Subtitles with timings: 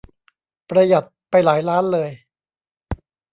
[0.69, 2.09] ประหยัดไปหลายล้านเลย